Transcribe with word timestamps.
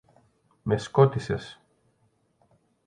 Με 0.63 0.77
σκότισες! 0.77 1.61